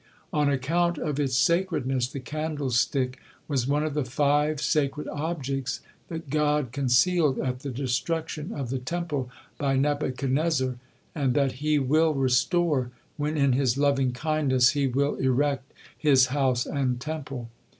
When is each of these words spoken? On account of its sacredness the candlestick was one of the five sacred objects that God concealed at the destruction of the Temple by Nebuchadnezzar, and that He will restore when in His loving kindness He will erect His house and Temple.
On 0.33 0.49
account 0.49 0.97
of 0.97 1.19
its 1.19 1.35
sacredness 1.37 2.07
the 2.07 2.19
candlestick 2.19 3.19
was 3.47 3.67
one 3.67 3.83
of 3.83 3.93
the 3.93 4.03
five 4.03 4.59
sacred 4.59 5.07
objects 5.07 5.79
that 6.07 6.31
God 6.31 6.71
concealed 6.71 7.37
at 7.37 7.59
the 7.59 7.69
destruction 7.69 8.51
of 8.51 8.71
the 8.71 8.79
Temple 8.79 9.29
by 9.59 9.75
Nebuchadnezzar, 9.75 10.77
and 11.13 11.35
that 11.35 11.51
He 11.61 11.77
will 11.77 12.15
restore 12.15 12.89
when 13.17 13.37
in 13.37 13.53
His 13.53 13.77
loving 13.77 14.11
kindness 14.11 14.69
He 14.69 14.87
will 14.87 15.17
erect 15.17 15.71
His 15.95 16.25
house 16.33 16.65
and 16.65 16.99
Temple. 16.99 17.49